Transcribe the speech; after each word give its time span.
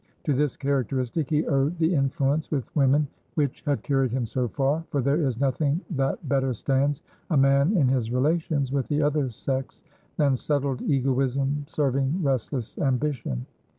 To 0.23 0.33
this 0.33 0.57
characteristic 0.57 1.29
he 1.29 1.45
owed 1.45 1.77
the 1.77 1.93
influence 1.93 2.49
with 2.49 2.75
women 2.75 3.07
which 3.35 3.61
had 3.67 3.83
carried 3.83 4.09
him 4.11 4.25
so 4.25 4.47
far, 4.47 4.83
for 4.89 4.99
there 4.99 5.23
is 5.23 5.39
nothing 5.39 5.79
that 5.91 6.27
better 6.27 6.55
stands 6.55 7.03
a 7.29 7.37
man 7.37 7.77
in 7.77 7.87
his 7.87 8.11
relations 8.11 8.71
with 8.71 8.87
the 8.87 9.03
other 9.03 9.29
sex 9.29 9.83
than 10.17 10.35
settled 10.35 10.81
egoism 10.81 11.65
serving 11.67 12.23
restless 12.23 12.79
ambition. 12.79 13.45